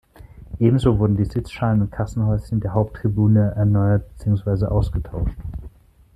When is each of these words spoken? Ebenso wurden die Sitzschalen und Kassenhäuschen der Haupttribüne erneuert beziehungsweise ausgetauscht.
Ebenso 0.57 0.97
wurden 0.97 1.15
die 1.15 1.25
Sitzschalen 1.25 1.81
und 1.83 1.91
Kassenhäuschen 1.91 2.59
der 2.59 2.73
Haupttribüne 2.73 3.53
erneuert 3.55 4.07
beziehungsweise 4.17 4.71
ausgetauscht. 4.71 5.37